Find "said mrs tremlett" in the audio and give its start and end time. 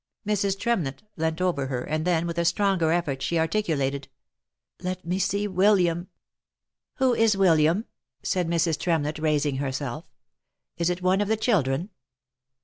8.23-9.19